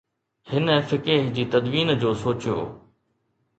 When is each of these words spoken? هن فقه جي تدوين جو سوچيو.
هن 0.51 0.67
فقه 0.89 1.17
جي 1.35 1.43
تدوين 1.51 1.89
جو 2.01 2.11
سوچيو. 2.23 2.59